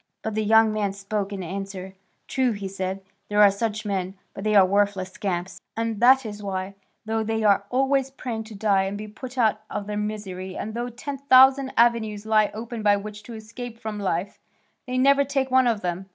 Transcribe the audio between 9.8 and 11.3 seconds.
their misery and though ten